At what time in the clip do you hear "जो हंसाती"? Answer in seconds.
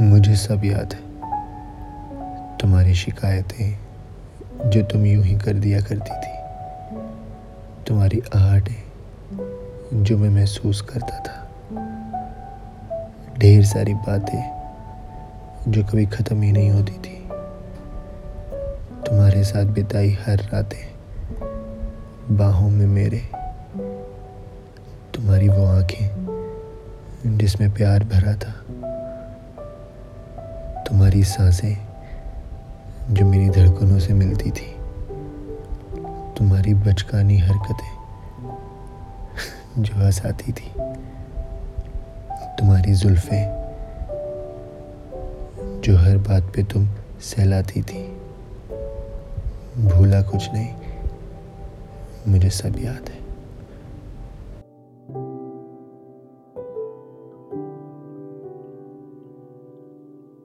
39.78-40.52